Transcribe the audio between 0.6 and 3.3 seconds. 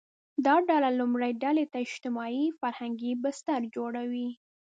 ډله لومړۍ ډلې ته اجتماعي– فرهنګي